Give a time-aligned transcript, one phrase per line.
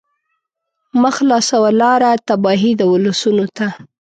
[1.01, 3.67] مه خلاصوه لاره تباهۍ د ولسونو ته